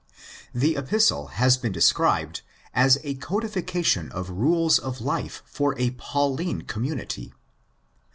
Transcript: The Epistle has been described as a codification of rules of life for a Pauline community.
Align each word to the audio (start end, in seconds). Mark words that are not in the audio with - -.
The 0.51 0.77
Epistle 0.77 1.27
has 1.37 1.57
been 1.57 1.71
described 1.71 2.41
as 2.73 2.97
a 3.03 3.13
codification 3.13 4.11
of 4.11 4.31
rules 4.31 4.79
of 4.79 4.99
life 4.99 5.43
for 5.45 5.77
a 5.77 5.91
Pauline 5.91 6.63
community. 6.63 7.35